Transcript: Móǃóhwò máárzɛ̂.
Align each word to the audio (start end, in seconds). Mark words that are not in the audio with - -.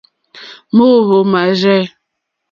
Móǃóhwò 0.75 1.17
máárzɛ̂. 1.31 1.81